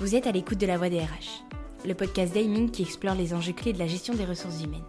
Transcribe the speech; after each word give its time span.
Vous 0.00 0.14
êtes 0.14 0.26
à 0.26 0.32
l'écoute 0.32 0.56
de 0.56 0.66
la 0.66 0.78
voix 0.78 0.88
des 0.88 1.00
RH, 1.00 1.44
le 1.84 1.92
podcast 1.92 2.32
d'Aiming 2.32 2.70
qui 2.70 2.80
explore 2.80 3.14
les 3.14 3.34
enjeux 3.34 3.52
clés 3.52 3.74
de 3.74 3.78
la 3.78 3.86
gestion 3.86 4.14
des 4.14 4.24
ressources 4.24 4.62
humaines. 4.62 4.86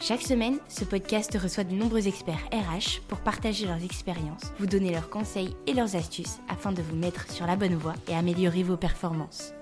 Chaque 0.00 0.22
semaine, 0.22 0.56
ce 0.66 0.84
podcast 0.84 1.36
reçoit 1.36 1.64
de 1.64 1.74
nombreux 1.74 2.08
experts 2.08 2.48
RH 2.50 3.02
pour 3.06 3.18
partager 3.18 3.66
leurs 3.66 3.84
expériences, 3.84 4.54
vous 4.58 4.64
donner 4.64 4.92
leurs 4.92 5.10
conseils 5.10 5.54
et 5.66 5.74
leurs 5.74 5.94
astuces 5.94 6.38
afin 6.48 6.72
de 6.72 6.80
vous 6.80 6.96
mettre 6.96 7.30
sur 7.30 7.46
la 7.46 7.56
bonne 7.56 7.74
voie 7.74 7.96
et 8.08 8.14
améliorer 8.14 8.62
vos 8.62 8.78
performances. 8.78 9.52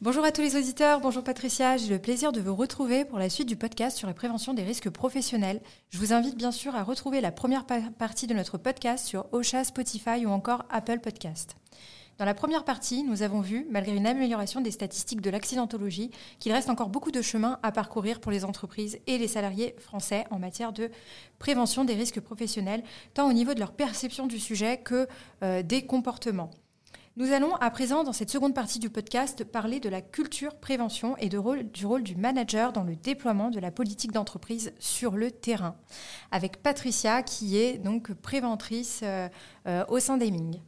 Bonjour 0.00 0.24
à 0.24 0.32
tous 0.32 0.42
les 0.42 0.56
auditeurs, 0.56 0.98
bonjour 0.98 1.22
Patricia, 1.22 1.76
j'ai 1.76 1.90
le 1.90 2.00
plaisir 2.00 2.32
de 2.32 2.40
vous 2.40 2.56
retrouver 2.56 3.04
pour 3.04 3.20
la 3.20 3.30
suite 3.30 3.48
du 3.48 3.54
podcast 3.54 3.96
sur 3.96 4.08
la 4.08 4.14
prévention 4.14 4.54
des 4.54 4.64
risques 4.64 4.90
professionnels. 4.90 5.62
Je 5.90 5.98
vous 5.98 6.12
invite 6.12 6.36
bien 6.36 6.50
sûr 6.50 6.74
à 6.74 6.82
retrouver 6.82 7.20
la 7.20 7.30
première 7.30 7.64
partie 7.64 8.26
de 8.26 8.34
notre 8.34 8.58
podcast 8.58 9.06
sur 9.06 9.26
OSHA, 9.30 9.62
Spotify 9.62 10.26
ou 10.26 10.30
encore 10.30 10.64
Apple 10.68 10.98
Podcast. 10.98 11.54
Dans 12.16 12.24
la 12.24 12.34
première 12.34 12.64
partie, 12.64 13.02
nous 13.02 13.22
avons 13.22 13.40
vu, 13.40 13.66
malgré 13.70 13.96
une 13.96 14.06
amélioration 14.06 14.60
des 14.60 14.70
statistiques 14.70 15.20
de 15.20 15.30
l'accidentologie, 15.30 16.12
qu'il 16.38 16.52
reste 16.52 16.70
encore 16.70 16.88
beaucoup 16.88 17.10
de 17.10 17.22
chemin 17.22 17.58
à 17.64 17.72
parcourir 17.72 18.20
pour 18.20 18.30
les 18.30 18.44
entreprises 18.44 19.00
et 19.08 19.18
les 19.18 19.26
salariés 19.26 19.74
français 19.80 20.24
en 20.30 20.38
matière 20.38 20.72
de 20.72 20.90
prévention 21.40 21.84
des 21.84 21.94
risques 21.94 22.20
professionnels, 22.20 22.84
tant 23.14 23.28
au 23.28 23.32
niveau 23.32 23.52
de 23.52 23.58
leur 23.58 23.72
perception 23.72 24.28
du 24.28 24.38
sujet 24.38 24.78
que 24.78 25.08
euh, 25.42 25.62
des 25.62 25.86
comportements. 25.86 26.50
Nous 27.16 27.32
allons 27.32 27.54
à 27.56 27.70
présent, 27.70 28.04
dans 28.04 28.12
cette 28.12 28.30
seconde 28.30 28.54
partie 28.54 28.78
du 28.78 28.90
podcast, 28.90 29.42
parler 29.42 29.80
de 29.80 29.88
la 29.88 30.00
culture 30.00 30.54
prévention 30.56 31.16
et 31.16 31.28
du 31.28 31.38
rôle 31.38 32.02
du 32.02 32.14
manager 32.16 32.72
dans 32.72 32.84
le 32.84 32.94
déploiement 32.94 33.50
de 33.50 33.58
la 33.58 33.72
politique 33.72 34.12
d'entreprise 34.12 34.72
sur 34.78 35.16
le 35.16 35.32
terrain, 35.32 35.76
avec 36.30 36.62
Patricia, 36.62 37.24
qui 37.24 37.56
est 37.56 37.78
donc 37.78 38.12
préventrice 38.14 39.00
euh, 39.02 39.28
euh, 39.66 39.84
au 39.88 39.98
sein 39.98 40.16
d'Aiming. 40.16 40.60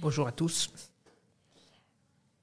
Bonjour 0.00 0.28
à 0.28 0.32
tous. 0.32 0.70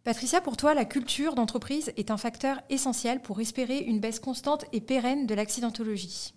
Patricia, 0.03 0.41
pour 0.41 0.57
toi, 0.57 0.73
la 0.73 0.85
culture 0.85 1.35
d'entreprise 1.35 1.93
est 1.97 2.09
un 2.09 2.17
facteur 2.17 2.59
essentiel 2.69 3.21
pour 3.21 3.39
espérer 3.39 3.77
une 3.77 3.99
baisse 3.99 4.19
constante 4.19 4.65
et 4.73 4.81
pérenne 4.81 5.27
de 5.27 5.35
l'accidentologie. 5.35 6.33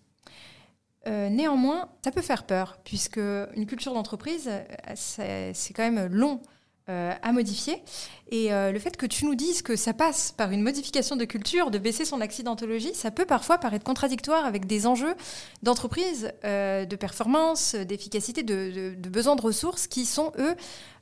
Euh, 1.07 1.31
néanmoins, 1.31 1.89
ça 2.05 2.11
peut 2.11 2.21
faire 2.21 2.45
peur, 2.45 2.79
puisque 2.85 3.17
une 3.17 3.67
culture 3.67 3.95
d'entreprise, 3.95 4.49
euh, 4.49 5.53
c'est 5.53 5.73
quand 5.75 5.91
même 5.91 6.07
long 6.13 6.43
euh, 6.89 7.13
à 7.21 7.33
modifier. 7.33 7.83
Et 8.31 8.53
euh, 8.53 8.71
le 8.71 8.79
fait 8.79 8.97
que 8.97 9.07
tu 9.07 9.25
nous 9.25 9.35
dises 9.35 9.61
que 9.61 9.75
ça 9.75 9.93
passe 9.93 10.31
par 10.31 10.53
une 10.53 10.63
modification 10.63 11.17
de 11.17 11.25
culture, 11.25 11.73
de 11.73 11.79
baisser 11.79 12.05
son 12.05 12.21
accidentologie, 12.21 12.95
ça 12.95 13.11
peut 13.11 13.25
parfois 13.25 13.59
paraître 13.59 13.85
contradictoire 13.85 14.45
avec 14.45 14.67
des 14.67 14.87
enjeux 14.87 15.17
d'entreprise, 15.65 16.31
euh, 16.45 16.85
de 16.85 16.95
performance, 16.95 17.75
d'efficacité, 17.75 18.45
de, 18.45 18.95
de, 18.97 19.09
besoins 19.09 19.35
de 19.35 19.43
ressources 19.43 19.89
qui 19.89 20.05
sont, 20.05 20.31
eux, 20.39 20.55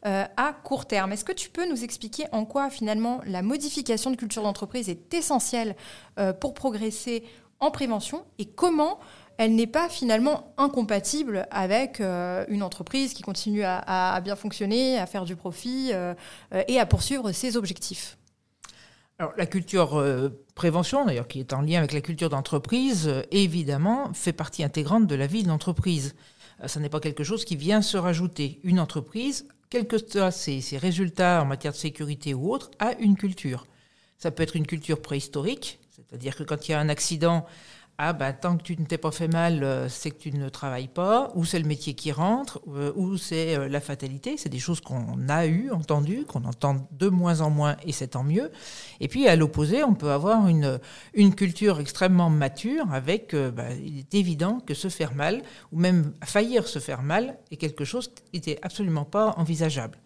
à 0.04 0.54
court 0.64 0.86
terme. 0.86 1.12
Est-ce 1.12 1.24
que 1.24 1.32
tu 1.32 1.50
peux 1.50 1.68
nous 1.68 1.84
expliquer 1.84 2.24
en 2.32 2.46
quoi, 2.46 2.70
finalement, 2.70 3.20
la 3.26 3.42
modification 3.42 4.10
de 4.10 4.16
culture 4.16 4.42
d'entreprise 4.42 4.88
est 4.88 5.12
essentielle 5.12 5.76
pour 6.40 6.52
progresser 6.52 7.24
en 7.60 7.70
prévention 7.70 8.24
et 8.38 8.44
comment 8.44 8.98
elle 9.38 9.54
n'est 9.54 9.66
pas 9.66 9.88
finalement 9.88 10.54
incompatible 10.56 11.46
avec 11.50 12.00
euh, 12.00 12.44
une 12.48 12.62
entreprise 12.62 13.14
qui 13.14 13.22
continue 13.22 13.62
à, 13.64 14.20
bien 14.22 14.36
fonctionner, 14.36 14.98
à 14.98 15.06
faire 15.06 15.24
du 15.24 15.36
profit 15.36 15.90
euh, 15.92 16.14
euh, 16.52 16.62
et 16.68 16.78
à 16.78 16.86
poursuivre 16.86 17.32
ses 17.32 17.56
objectifs. 17.56 18.16
Alors, 19.18 19.32
la 19.36 19.46
culture 19.46 20.04
prévention, 20.56 21.04
d'ailleurs, 21.04 21.28
qui 21.28 21.38
est 21.38 21.52
en 21.52 21.60
lien 21.60 21.78
avec 21.78 21.92
la 21.92 22.00
culture 22.00 22.30
d'entreprise, 22.30 23.08
évidemment, 23.30 24.12
fait 24.12 24.32
partie 24.32 24.64
intégrante 24.64 25.06
de 25.06 25.14
la 25.14 25.28
vie 25.28 25.44
de 25.44 25.48
l'entreprise. 25.48 26.16
Ce 26.66 26.80
n'est 26.80 26.88
pas 26.88 26.98
quelque 26.98 27.22
chose 27.22 27.44
qui 27.44 27.54
vient 27.54 27.80
se 27.80 27.96
rajouter. 27.96 28.58
Une 28.64 28.80
entreprise, 28.80 29.46
quels 29.70 29.86
que 29.86 29.98
soient 29.98 30.32
ses 30.32 30.78
résultats 30.78 31.42
en 31.42 31.44
matière 31.44 31.72
de 31.72 31.78
sécurité 31.78 32.34
ou 32.34 32.52
autre, 32.52 32.72
a 32.80 32.94
une 32.98 33.16
culture. 33.16 33.68
Ça 34.18 34.32
peut 34.32 34.42
être 34.42 34.56
une 34.56 34.66
culture 34.66 35.00
préhistorique, 35.00 35.78
c'est-à-dire 35.94 36.34
que 36.34 36.42
quand 36.42 36.66
il 36.66 36.72
y 36.72 36.74
a 36.74 36.80
un 36.80 36.88
accident, 36.88 37.46
ah 37.98 38.12
ben 38.12 38.32
tant 38.32 38.56
que 38.56 38.62
tu 38.64 38.76
ne 38.76 38.84
t'es 38.84 38.98
pas 38.98 39.12
fait 39.12 39.28
mal, 39.28 39.62
euh, 39.62 39.88
c'est 39.88 40.10
que 40.10 40.18
tu 40.18 40.32
ne 40.32 40.48
travailles 40.48 40.88
pas, 40.88 41.30
ou 41.36 41.44
c'est 41.44 41.60
le 41.60 41.66
métier 41.66 41.94
qui 41.94 42.10
rentre, 42.10 42.60
euh, 42.68 42.92
ou 42.96 43.16
c'est 43.16 43.56
euh, 43.56 43.68
la 43.68 43.80
fatalité. 43.80 44.36
C'est 44.36 44.48
des 44.48 44.58
choses 44.58 44.80
qu'on 44.80 45.28
a 45.28 45.46
eues, 45.46 45.70
entendues, 45.70 46.24
qu'on 46.24 46.44
entend 46.44 46.88
de 46.90 47.08
moins 47.08 47.40
en 47.40 47.50
moins, 47.50 47.76
et 47.86 47.92
c'est 47.92 48.08
tant 48.08 48.24
mieux. 48.24 48.50
Et 48.98 49.06
puis 49.06 49.28
à 49.28 49.36
l'opposé, 49.36 49.84
on 49.84 49.94
peut 49.94 50.10
avoir 50.10 50.48
une, 50.48 50.80
une 51.14 51.34
culture 51.36 51.78
extrêmement 51.78 52.30
mature, 52.30 52.92
avec, 52.92 53.34
ben, 53.34 53.78
il 53.84 54.00
est 54.00 54.14
évident 54.14 54.58
que 54.58 54.74
se 54.74 54.88
faire 54.88 55.14
mal, 55.14 55.42
ou 55.70 55.78
même 55.78 56.14
faillir 56.24 56.66
se 56.66 56.80
faire 56.80 57.02
mal, 57.02 57.38
est 57.52 57.56
quelque 57.56 57.84
chose 57.84 58.08
qui 58.08 58.22
n'était 58.34 58.58
absolument 58.62 59.04
pas 59.04 59.34
envisageable. 59.36 59.98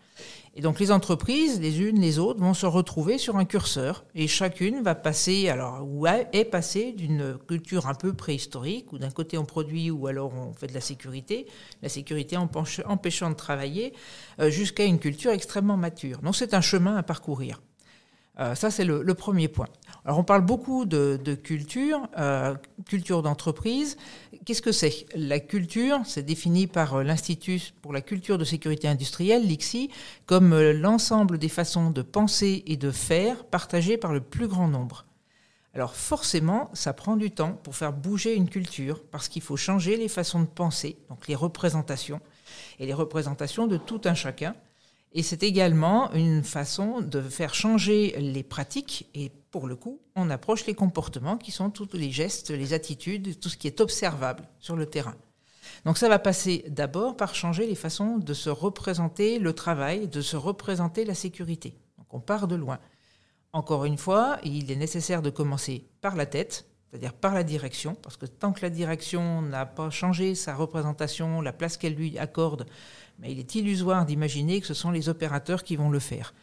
Et 0.54 0.60
donc 0.60 0.80
les 0.80 0.90
entreprises, 0.90 1.60
les 1.60 1.82
unes, 1.82 2.00
les 2.00 2.18
autres, 2.18 2.40
vont 2.40 2.54
se 2.54 2.66
retrouver 2.66 3.16
sur 3.18 3.36
un 3.36 3.44
curseur 3.44 4.04
et 4.14 4.26
chacune 4.26 4.82
va 4.82 4.94
passer, 4.94 5.52
ou 5.82 6.06
est 6.06 6.44
passée 6.44 6.92
d'une 6.92 7.38
culture 7.46 7.86
un 7.86 7.94
peu 7.94 8.12
préhistorique, 8.12 8.92
où 8.92 8.98
d'un 8.98 9.10
côté 9.10 9.38
on 9.38 9.44
produit 9.44 9.90
ou 9.90 10.06
alors 10.08 10.32
on 10.34 10.52
fait 10.52 10.66
de 10.66 10.74
la 10.74 10.80
sécurité, 10.80 11.46
la 11.82 11.88
sécurité 11.88 12.36
empêchant 12.36 13.30
de 13.30 13.36
travailler, 13.36 13.92
euh, 14.40 14.50
jusqu'à 14.50 14.84
une 14.84 14.98
culture 14.98 15.30
extrêmement 15.30 15.76
mature. 15.76 16.18
Donc 16.18 16.34
c'est 16.34 16.54
un 16.54 16.60
chemin 16.60 16.96
à 16.96 17.02
parcourir. 17.02 17.60
Euh, 18.40 18.54
ça, 18.54 18.70
c'est 18.70 18.84
le, 18.84 19.14
premier 19.14 19.48
point. 19.48 19.66
Alors, 20.04 20.18
on 20.18 20.24
parle 20.24 20.42
beaucoup 20.42 20.84
de, 20.84 21.16
culture, 21.34 22.08
euh, 22.18 22.54
culture 22.86 23.22
d'entreprise. 23.22 23.96
Qu'est-ce 24.44 24.62
que 24.62 24.72
c'est? 24.72 25.06
La 25.14 25.40
culture, 25.40 26.00
c'est 26.04 26.22
défini 26.22 26.66
par 26.66 26.96
euh, 26.96 27.02
l'Institut 27.02 27.72
pour 27.82 27.92
la 27.92 28.00
culture 28.00 28.38
de 28.38 28.44
sécurité 28.44 28.86
industrielle, 28.86 29.46
l'ICSI, 29.46 29.90
comme 30.26 30.56
l'ensemble 30.70 31.38
des 31.38 31.48
façons 31.48 31.90
de 31.90 32.02
penser 32.02 32.62
et 32.66 32.76
de 32.76 32.90
faire 32.92 33.44
partagées 33.44 33.96
par 33.96 34.12
le 34.12 34.20
plus 34.20 34.46
grand 34.46 34.68
nombre. 34.68 35.04
Alors 35.74 35.94
forcément, 35.94 36.70
ça 36.72 36.92
prend 36.92 37.16
du 37.16 37.30
temps 37.30 37.52
pour 37.62 37.76
faire 37.76 37.92
bouger 37.92 38.34
une 38.34 38.48
culture, 38.48 39.02
parce 39.10 39.28
qu'il 39.28 39.42
faut 39.42 39.56
changer 39.56 39.96
les 39.96 40.08
façons 40.08 40.40
de 40.40 40.46
penser, 40.46 40.96
donc 41.08 41.28
les 41.28 41.34
représentations, 41.34 42.20
et 42.78 42.86
les 42.86 42.94
représentations 42.94 43.66
de 43.66 43.76
tout 43.76 44.00
un 44.04 44.14
chacun. 44.14 44.54
Et 45.12 45.22
c'est 45.22 45.42
également 45.42 46.12
une 46.12 46.44
façon 46.44 47.00
de 47.00 47.22
faire 47.22 47.54
changer 47.54 48.14
les 48.18 48.42
pratiques 48.42 49.08
et 49.14 49.30
pour 49.50 49.66
le 49.66 49.76
coup, 49.76 50.00
on 50.14 50.28
approche 50.28 50.66
les 50.66 50.74
comportements 50.74 51.38
qui 51.38 51.50
sont 51.50 51.70
tous 51.70 51.88
les 51.94 52.10
gestes, 52.10 52.50
les 52.50 52.74
attitudes, 52.74 53.40
tout 53.40 53.48
ce 53.48 53.56
qui 53.56 53.66
est 53.66 53.80
observable 53.80 54.44
sur 54.58 54.76
le 54.76 54.86
terrain. 54.86 55.14
Donc 55.84 55.96
ça 55.96 56.08
va 56.08 56.18
passer 56.18 56.64
d'abord 56.68 57.16
par 57.16 57.34
changer 57.34 57.66
les 57.66 57.74
façons 57.74 58.18
de 58.18 58.34
se 58.34 58.50
représenter 58.50 59.38
le 59.38 59.52
travail, 59.54 60.08
de 60.08 60.20
se 60.20 60.36
représenter 60.36 61.04
la 61.04 61.14
sécurité. 61.14 61.74
Donc 61.96 62.12
on 62.12 62.20
part 62.20 62.46
de 62.46 62.56
loin. 62.56 62.78
Encore 63.52 63.86
une 63.86 63.96
fois, 63.96 64.38
il 64.44 64.70
est 64.70 64.76
nécessaire 64.76 65.22
de 65.22 65.30
commencer 65.30 65.88
par 66.02 66.16
la 66.16 66.26
tête, 66.26 66.66
c'est-à-dire 66.90 67.14
par 67.14 67.34
la 67.34 67.42
direction, 67.42 67.94
parce 68.02 68.16
que 68.16 68.26
tant 68.26 68.52
que 68.52 68.60
la 68.62 68.70
direction 68.70 69.40
n'a 69.42 69.64
pas 69.64 69.90
changé 69.90 70.34
sa 70.34 70.54
représentation, 70.54 71.40
la 71.40 71.52
place 71.52 71.76
qu'elle 71.76 71.94
lui 71.94 72.18
accorde, 72.18 72.66
mais 73.18 73.32
il 73.32 73.38
est 73.38 73.54
illusoire 73.54 74.06
d'imaginer 74.06 74.60
que 74.60 74.66
ce 74.66 74.74
sont 74.74 74.90
les 74.90 75.08
opérateurs 75.08 75.64
qui 75.64 75.76
vont 75.76 75.90
le 75.90 75.98
faire. 75.98 76.34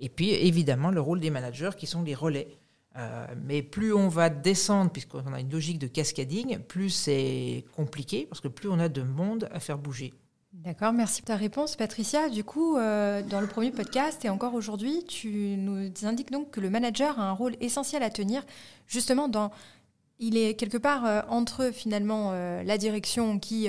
Et 0.00 0.08
puis, 0.08 0.30
évidemment, 0.30 0.90
le 0.90 1.00
rôle 1.00 1.20
des 1.20 1.30
managers 1.30 1.70
qui 1.76 1.86
sont 1.86 2.02
les 2.02 2.14
relais. 2.14 2.48
Euh, 2.96 3.26
mais 3.44 3.62
plus 3.62 3.92
on 3.92 4.08
va 4.08 4.30
descendre, 4.30 4.90
puisqu'on 4.90 5.32
a 5.32 5.40
une 5.40 5.50
logique 5.50 5.80
de 5.80 5.88
cascading, 5.88 6.58
plus 6.58 6.90
c'est 6.90 7.64
compliqué, 7.74 8.26
parce 8.28 8.40
que 8.40 8.48
plus 8.48 8.68
on 8.68 8.78
a 8.78 8.88
de 8.88 9.02
monde 9.02 9.48
à 9.52 9.58
faire 9.58 9.78
bouger. 9.78 10.12
D'accord, 10.52 10.92
merci 10.92 11.20
pour 11.20 11.26
ta 11.26 11.36
réponse, 11.36 11.74
Patricia. 11.74 12.28
Du 12.28 12.44
coup, 12.44 12.76
euh, 12.76 13.22
dans 13.22 13.40
le 13.40 13.48
premier 13.48 13.72
podcast 13.72 14.24
et 14.24 14.28
encore 14.28 14.54
aujourd'hui, 14.54 15.04
tu 15.08 15.56
nous 15.58 15.90
indiques 16.04 16.30
donc 16.30 16.52
que 16.52 16.60
le 16.60 16.70
manager 16.70 17.18
a 17.18 17.28
un 17.28 17.32
rôle 17.32 17.56
essentiel 17.60 18.04
à 18.04 18.10
tenir, 18.10 18.44
justement 18.86 19.26
dans 19.26 19.50
il 20.18 20.36
est 20.36 20.54
quelque 20.54 20.78
part 20.78 21.04
euh, 21.04 21.20
entre 21.28 21.70
finalement 21.72 22.32
la 22.32 22.78
direction 22.78 23.38
qui 23.38 23.68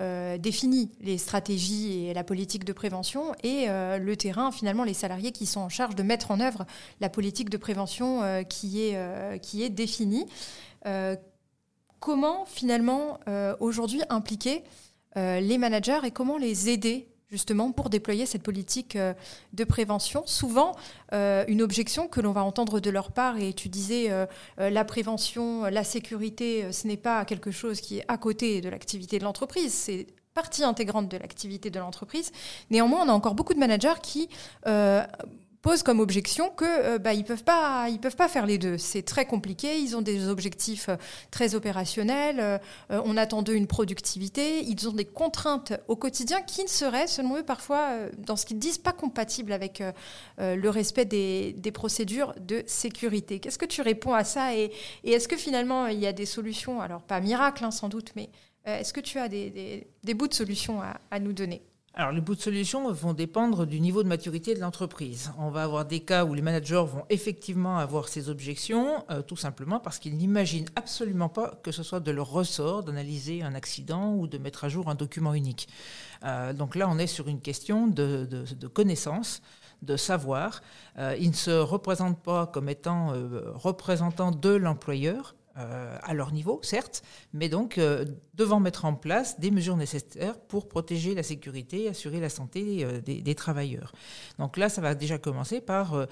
euh, 0.00 0.38
définit 0.38 0.92
les 1.00 1.18
stratégies 1.18 2.06
et 2.06 2.14
la 2.14 2.22
politique 2.22 2.64
de 2.64 2.72
prévention 2.72 3.34
et 3.42 3.64
euh, 3.68 3.98
le 3.98 4.16
terrain, 4.16 4.52
finalement, 4.52 4.84
les 4.84 4.94
salariés 4.94 5.32
qui 5.32 5.44
sont 5.44 5.58
en 5.58 5.68
charge 5.68 5.96
de 5.96 6.04
mettre 6.04 6.30
en 6.30 6.38
œuvre 6.38 6.66
la 7.00 7.08
politique 7.08 7.50
de 7.50 7.56
prévention 7.56 8.22
euh, 8.22 8.42
qui 8.44 8.80
est 8.84 9.70
définie. 9.70 10.26
comment, 11.98 12.44
finalement, 12.46 13.18
aujourd'hui 13.58 14.02
impliquer 14.08 14.62
les 15.16 15.58
managers 15.58 16.00
et 16.04 16.12
comment 16.12 16.38
les 16.38 16.68
aider 16.68 17.08
justement 17.30 17.72
pour 17.72 17.90
déployer 17.90 18.26
cette 18.26 18.42
politique 18.42 18.96
euh, 18.96 19.14
de 19.52 19.64
prévention. 19.64 20.22
Souvent, 20.26 20.74
euh, 21.12 21.44
une 21.48 21.62
objection 21.62 22.08
que 22.08 22.20
l'on 22.20 22.32
va 22.32 22.42
entendre 22.42 22.80
de 22.80 22.90
leur 22.90 23.12
part, 23.12 23.38
et 23.38 23.52
tu 23.52 23.68
disais 23.68 24.10
euh, 24.10 24.26
la 24.58 24.84
prévention, 24.84 25.64
la 25.64 25.84
sécurité, 25.84 26.72
ce 26.72 26.86
n'est 26.86 26.96
pas 26.96 27.24
quelque 27.24 27.50
chose 27.50 27.80
qui 27.80 27.98
est 27.98 28.04
à 28.08 28.16
côté 28.16 28.60
de 28.60 28.68
l'activité 28.68 29.18
de 29.18 29.24
l'entreprise, 29.24 29.72
c'est 29.72 30.06
partie 30.34 30.62
intégrante 30.62 31.08
de 31.08 31.16
l'activité 31.16 31.68
de 31.70 31.78
l'entreprise. 31.80 32.30
Néanmoins, 32.70 33.04
on 33.04 33.08
a 33.08 33.12
encore 33.12 33.34
beaucoup 33.34 33.54
de 33.54 33.58
managers 33.58 34.00
qui 34.02 34.28
pose 35.62 35.82
comme 35.82 36.00
objection 36.00 36.50
que 36.50 36.64
euh, 36.64 36.98
bah, 36.98 37.14
ils 37.14 37.24
peuvent 37.24 37.44
pas 37.44 37.88
ils 37.88 37.98
peuvent 37.98 38.16
pas 38.16 38.28
faire 38.28 38.46
les 38.46 38.58
deux. 38.58 38.78
C'est 38.78 39.02
très 39.02 39.26
compliqué. 39.26 39.78
Ils 39.78 39.96
ont 39.96 40.02
des 40.02 40.28
objectifs 40.28 40.88
euh, 40.88 40.96
très 41.30 41.54
opérationnels. 41.54 42.40
Euh, 42.40 42.58
on 42.90 43.16
attend 43.16 43.42
d'eux 43.42 43.54
une 43.54 43.66
productivité. 43.66 44.62
Ils 44.64 44.88
ont 44.88 44.92
des 44.92 45.04
contraintes 45.04 45.72
au 45.88 45.96
quotidien 45.96 46.42
qui 46.42 46.62
ne 46.62 46.68
seraient, 46.68 47.06
selon 47.06 47.36
eux, 47.36 47.42
parfois 47.42 47.90
dans 48.18 48.36
ce 48.36 48.46
qu'ils 48.46 48.58
disent, 48.58 48.78
pas 48.78 48.92
compatibles 48.92 49.52
avec 49.52 49.82
le 50.38 50.68
respect 50.68 51.04
des, 51.04 51.52
des, 51.52 51.72
procédures 51.72 52.34
de 52.40 52.62
sécurité. 52.66 53.40
Qu'est-ce 53.40 53.58
que 53.58 53.66
tu 53.66 53.82
réponds 53.82 54.14
à 54.14 54.24
ça 54.24 54.54
Et, 54.54 54.72
est-ce 55.04 55.28
que 55.28 55.36
finalement 55.36 55.86
il 55.86 55.98
y 55.98 56.06
a 56.06 56.12
des 56.12 56.26
solutions 56.26 56.80
Alors 56.80 57.02
pas 57.02 57.20
miracle 57.20 57.64
hein, 57.64 57.70
sans 57.70 57.88
doute, 57.88 58.12
mais 58.16 58.30
est-ce 58.64 58.92
que 58.92 59.00
tu 59.00 59.18
as 59.18 59.28
des, 59.28 59.86
des, 60.04 60.14
bouts 60.14 60.28
de 60.28 60.34
solutions 60.34 60.80
à 61.10 61.20
nous 61.20 61.32
donner? 61.32 61.62
Alors, 61.94 62.12
les 62.12 62.20
bouts 62.20 62.36
de 62.36 62.40
solution 62.40 62.92
vont 62.92 63.12
dépendre 63.12 63.66
du 63.66 63.80
niveau 63.80 64.04
de 64.04 64.08
maturité 64.08 64.54
de 64.54 64.60
l'entreprise. 64.60 65.32
On 65.36 65.50
va 65.50 65.64
avoir 65.64 65.84
des 65.84 65.98
cas 65.98 66.24
où 66.24 66.32
les 66.32 66.42
managers 66.42 66.84
vont 66.86 67.04
effectivement 67.10 67.78
avoir 67.78 68.08
ces 68.08 68.28
objections, 68.28 69.04
euh, 69.10 69.20
tout 69.20 69.36
simplement 69.36 69.80
parce 69.80 69.98
qu'ils 69.98 70.16
n'imaginent 70.16 70.68
absolument 70.76 71.28
pas 71.28 71.58
que 71.62 71.72
ce 71.72 71.82
soit 71.82 71.98
de 71.98 72.12
leur 72.12 72.30
ressort 72.30 72.84
d'analyser 72.84 73.42
un 73.42 73.54
accident 73.56 74.14
ou 74.14 74.28
de 74.28 74.38
mettre 74.38 74.62
à 74.64 74.68
jour 74.68 74.88
un 74.88 74.94
document 74.94 75.34
unique. 75.34 75.68
Euh, 76.24 76.52
donc 76.52 76.76
là, 76.76 76.88
on 76.88 76.98
est 76.98 77.08
sur 77.08 77.26
une 77.26 77.40
question 77.40 77.88
de, 77.88 78.28
connaissance 78.72 79.42
de 79.82 79.96
savoir. 79.96 80.60
Euh, 80.98 81.16
ils 81.18 81.30
ne 81.30 81.34
se 81.34 81.50
représentent 81.50 82.22
pas 82.22 82.46
comme 82.46 82.68
étant 82.68 83.12
représentants 83.54 84.30
de 84.30 84.50
l'employeur, 84.50 85.34
euh, 85.58 85.98
à 86.02 86.14
leur 86.14 86.32
niveau, 86.32 86.60
certes, 86.62 87.02
mais 87.32 87.48
donc 87.48 87.78
euh, 87.78 88.04
devant 88.34 88.60
mettre 88.60 88.84
en 88.84 88.94
place 88.94 89.40
des 89.40 89.50
mesures 89.50 89.76
nécessaires 89.76 90.38
pour 90.38 90.68
protéger 90.68 91.14
la 91.16 91.24
sécurité 91.24 91.84
et 91.84 91.88
assurer 91.88 92.20
la 92.20 92.28
santé 92.28 92.84
euh, 92.84 93.00
des, 93.00 93.34
travailleurs. 93.34 93.92
Donc 94.38 94.56
là, 94.56 94.68
ça 94.68 94.80
va 94.80 94.94
déjà 94.94 95.18
commencer 95.18 95.60
par 95.60 96.06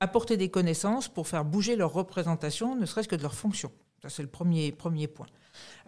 apporter 0.00 0.36
des 0.36 0.50
connaissances 0.50 1.08
pour 1.08 1.28
faire 1.28 1.44
bouger 1.44 1.76
leur 1.76 1.92
représentation, 1.92 2.76
ne 2.76 2.84
serait-ce 2.84 3.08
que 3.08 3.16
de 3.16 3.22
leur 3.22 3.34
fonction. 3.34 3.72
Ça, 4.02 4.08
c'est 4.08 4.22
le 4.22 4.28
premier, 4.28 4.72
point. 4.72 5.26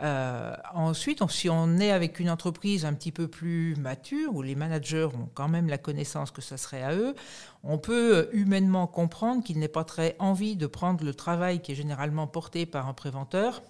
Euh, 0.03 0.57
ensuite, 0.75 1.23
si 1.31 1.49
on 1.49 1.79
est 1.79 1.93
avec 1.93 2.19
une 2.19 2.29
entreprise 2.29 2.85
un 2.85 2.93
petit 2.93 3.12
peu 3.12 3.29
plus 3.29 3.77
mature, 3.77 4.35
où 4.35 4.43
les 4.43 4.57
managers 4.57 5.05
ont 5.15 5.29
quand 5.35 5.49
même 5.49 5.69
la 5.69 5.79
connaissance 5.79 6.33
que 6.33 6.43
ça 6.43 6.57
serait 6.57 6.83
à 6.83 6.95
eux, 6.95 7.15
on 7.62 7.79
peut 7.79 8.17
euh, 8.17 8.31
humainement 8.33 8.89
comprendre 8.89 9.45
qu'il 9.45 9.61
n'est 9.61 9.69
pas 9.69 9.85
très 9.85 10.17
envie 10.19 10.57
de 10.57 10.67
prendre 10.67 11.05
le 11.05 11.15
travail 11.15 11.61
qui 11.61 11.71
est 11.73 11.77
généralement 11.77 12.27
porté 12.27 12.67
par 12.67 12.89
un 12.89 12.95
préventeur. 12.95 13.62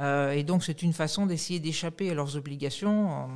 Euh, 0.00 0.32
et 0.32 0.42
donc, 0.42 0.64
c'est 0.64 0.82
une 0.82 0.92
façon 0.92 1.26
d'essayer 1.26 1.60
d'échapper 1.60 2.10
à 2.10 2.14
leurs 2.14 2.36
obligations, 2.36 3.28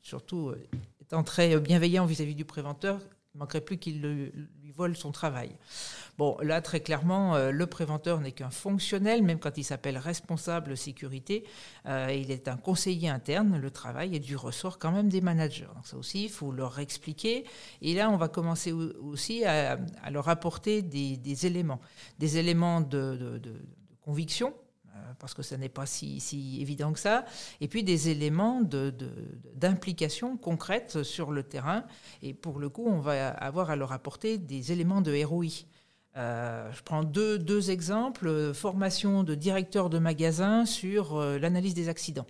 surtout 0.00 0.54
étant 1.02 1.22
très 1.24 1.58
bienveillant 1.60 2.06
vis-à-vis 2.06 2.34
du 2.34 2.46
préventeur. 2.46 3.00
Il 3.34 3.38
ne 3.38 3.40
manquerait 3.40 3.60
plus 3.60 3.78
qu'il 3.78 4.00
lui 4.00 4.72
vole 4.72 4.96
son 4.96 5.12
travail. 5.12 5.50
Bon, 6.20 6.36
là, 6.42 6.60
très 6.60 6.80
clairement, 6.80 7.34
euh, 7.34 7.50
le 7.50 7.66
préventeur 7.66 8.20
n'est 8.20 8.32
qu'un 8.32 8.50
fonctionnel, 8.50 9.22
même 9.22 9.38
quand 9.38 9.56
il 9.56 9.64
s'appelle 9.64 9.96
responsable 9.96 10.76
sécurité. 10.76 11.44
Euh, 11.86 12.12
il 12.14 12.30
est 12.30 12.46
un 12.46 12.58
conseiller 12.58 13.08
interne. 13.08 13.56
Le 13.56 13.70
travail 13.70 14.14
est 14.14 14.20
du 14.20 14.36
ressort 14.36 14.78
quand 14.78 14.92
même 14.92 15.08
des 15.08 15.22
managers. 15.22 15.68
Donc 15.74 15.86
ça 15.86 15.96
aussi, 15.96 16.24
il 16.24 16.28
faut 16.28 16.52
leur 16.52 16.78
expliquer. 16.78 17.46
Et 17.80 17.94
là, 17.94 18.10
on 18.10 18.18
va 18.18 18.28
commencer 18.28 18.70
aussi 18.70 19.46
à, 19.46 19.78
leur 20.10 20.28
apporter 20.28 20.82
des, 20.82 21.46
éléments, 21.46 21.80
des 22.18 22.36
éléments 22.36 22.82
de, 22.82 23.40
conviction 24.02 24.52
euh, 24.88 24.98
parce 25.18 25.32
que 25.32 25.40
ce 25.42 25.54
n'est 25.54 25.70
pas 25.70 25.86
si, 25.86 26.58
évident 26.60 26.92
que 26.92 26.98
ça, 26.98 27.24
et 27.62 27.68
puis 27.68 27.82
des 27.82 28.10
éléments 28.10 28.60
d'implication 29.54 30.36
concrète 30.36 31.02
sur 31.02 31.30
le 31.30 31.44
terrain. 31.44 31.84
Et 32.20 32.34
pour 32.34 32.58
le 32.58 32.68
coup, 32.68 32.84
on 32.86 33.00
va 33.00 33.30
avoir 33.30 33.70
à 33.70 33.76
leur 33.76 33.92
apporter 33.92 34.36
des 34.36 34.70
éléments 34.70 35.00
de 35.00 35.24
ROI. 35.24 35.46
Euh, 36.16 36.70
je 36.72 36.82
prends 36.82 37.04
deux, 37.04 37.38
deux, 37.38 37.70
exemples. 37.70 38.52
Formation 38.54 39.22
de 39.22 39.34
directeurs 39.34 39.90
de 39.90 39.98
magasins 39.98 40.66
sur 40.66 41.16
euh, 41.16 41.38
l'analyse 41.38 41.74
des 41.74 41.88
accidents. 41.88 42.26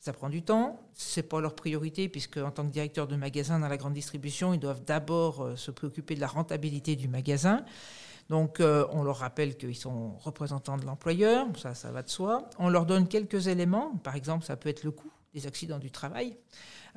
Ça 0.00 0.12
prend 0.12 0.28
du 0.28 0.42
temps, 0.42 0.80
c'est 0.94 1.22
pas 1.22 1.40
leur 1.40 1.54
priorité 1.54 2.08
puisque 2.08 2.38
en 2.38 2.50
tant 2.50 2.64
que 2.64 2.70
directeur 2.72 3.08
de 3.08 3.16
magasin 3.16 3.58
dans 3.58 3.68
la 3.68 3.76
grande 3.76 3.94
distribution, 3.94 4.54
ils 4.54 4.60
doivent 4.60 4.84
d'abord 4.84 5.42
euh, 5.42 5.56
se 5.56 5.70
préoccuper 5.70 6.14
de 6.14 6.20
la 6.20 6.28
rentabilité 6.28 6.96
du 6.96 7.08
magasin. 7.08 7.64
Donc 8.28 8.60
on 8.60 9.04
leur 9.04 9.16
rappelle 9.16 9.56
qu'ils 9.56 9.74
sont 9.74 10.10
représentants 10.18 10.76
de 10.76 10.84
l'employeur, 10.84 11.46
ça 11.56 11.74
ça 11.74 11.90
va 11.90 12.02
de 12.02 12.10
soi. 12.10 12.50
On 12.58 12.68
leur 12.68 12.84
donne 12.84 13.08
quelques 13.08 13.46
éléments, 13.46 13.96
par 14.04 14.16
exemple 14.16 14.44
ça 14.44 14.54
peut 14.54 14.68
être 14.68 14.84
le 14.84 14.90
coût 14.90 15.10
des 15.38 15.46
accidents 15.46 15.78
du 15.78 15.90
travail. 15.90 16.36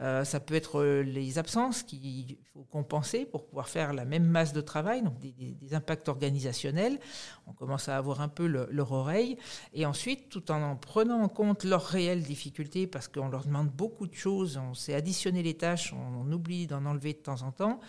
Euh, 0.02 0.24
ça 0.24 0.40
peut 0.40 0.56
être 0.56 0.82
euh, 0.82 1.04
les 1.04 1.38
absences 1.38 1.84
qu'il 1.84 2.38
faut 2.54 2.66
compenser 2.72 3.26
pour 3.26 3.46
pouvoir 3.46 3.70
faire 3.70 3.94
la 3.94 4.06
même 4.06 4.26
masse 4.26 4.52
de 4.52 4.62
travail, 4.62 5.04
donc 5.04 5.20
des, 5.20 5.74
impacts 5.74 6.10
organisationnels. 6.10 7.00
On 7.48 7.54
commence 7.54 7.88
à 7.88 7.98
avoir 7.98 8.20
un 8.22 8.28
peu 8.28 8.46
leur 8.46 8.92
oreille. 8.92 9.38
Et 9.74 9.86
ensuite, 9.86 10.30
tout 10.30 10.52
en, 10.52 10.76
prenant 10.76 11.22
en 11.22 11.30
compte 11.30 11.64
leurs 11.64 11.86
réelles 11.86 12.24
difficultés, 12.24 12.88
parce 12.88 13.08
qu'on 13.08 13.30
leur 13.30 13.46
demande 13.46 13.70
beaucoup 13.70 14.08
de 14.08 14.14
choses, 14.14 14.58
on 14.58 14.74
sait 14.74 14.94
additionner 14.94 15.44
les 15.44 15.54
tâches, 15.54 15.94
on, 15.94 16.30
oublie 16.32 16.66
d'en 16.66 16.86
enlever 16.86 17.14
de 17.14 17.20
temps 17.20 17.42
en 17.42 17.52
temps, 17.52 17.80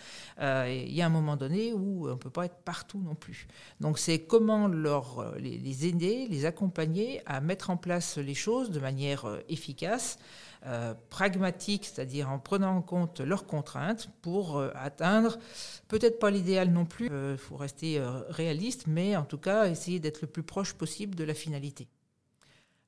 euh, 0.40 0.66
il 0.68 0.92
y 0.92 1.00
a 1.00 1.06
un 1.06 1.10
moment 1.10 1.36
donné 1.36 1.72
où 1.72 2.08
on 2.08 2.10
ne 2.10 2.14
peut 2.16 2.30
pas 2.30 2.46
être 2.46 2.56
partout 2.64 3.00
non 3.00 3.14
plus. 3.14 3.46
Donc 3.80 3.98
c'est 3.98 4.20
comment 4.20 4.68
leur, 4.68 5.34
les, 5.38 5.58
les 5.58 5.86
aider, 5.86 6.26
les 6.28 6.44
accompagner 6.44 7.22
à 7.26 7.40
mettre 7.40 7.70
en 7.70 7.76
place 7.76 8.18
les 8.18 8.34
choses 8.34 8.70
de 8.70 8.80
manière 8.80 9.24
efficace. 9.48 10.18
Euh, 10.64 10.94
pragmatique, 11.10 11.86
c'est-à-dire 11.86 12.30
en 12.30 12.38
prenant 12.38 12.76
en 12.76 12.82
compte 12.82 13.20
leurs 13.20 13.46
contraintes 13.46 14.10
pour 14.22 14.58
euh, 14.58 14.70
atteindre, 14.76 15.38
peut-être 15.88 16.20
pas 16.20 16.30
l'idéal 16.30 16.70
non 16.70 16.84
plus, 16.84 17.06
il 17.06 17.12
euh, 17.12 17.36
faut 17.36 17.56
rester 17.56 18.00
réaliste, 18.28 18.86
mais 18.86 19.16
en 19.16 19.24
tout 19.24 19.38
cas 19.38 19.68
essayer 19.68 19.98
d'être 19.98 20.20
le 20.20 20.28
plus 20.28 20.44
proche 20.44 20.74
possible 20.74 21.16
de 21.16 21.24
la 21.24 21.34
finalité. 21.34 21.88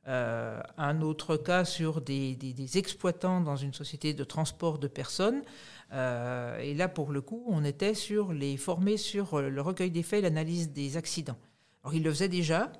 un 0.06 1.00
autre 1.00 1.36
cas 1.36 1.64
sur 1.64 2.00
des, 2.00 2.78
exploitants 2.78 3.40
dans 3.40 3.56
une 3.56 3.72
société 3.72 4.14
de 4.14 4.22
transport 4.22 4.78
de 4.78 4.86
personnes. 4.86 5.42
et 5.90 6.74
là, 6.74 6.88
pour 6.88 7.10
le 7.10 7.22
coup, 7.22 7.44
on 7.48 7.64
était 7.64 7.94
sur 7.94 8.32
les 8.32 8.56
formés 8.56 8.98
sur 8.98 9.40
le 9.40 9.60
recueil 9.62 9.90
des 9.90 10.04
faits 10.04 10.20
et 10.20 10.22
l'analyse 10.22 10.70
des 10.70 10.96
accidents. 10.96 11.38
Alors, 11.82 11.94
ils 11.94 12.04
le 12.04 12.10
faisaient 12.10 12.28
déjà, 12.28 12.70